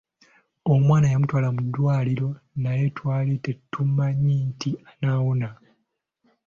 [0.73, 2.29] Omwana yamutwala mu ddwaliro
[2.63, 5.49] naye twali tetumanyi nti anaawona.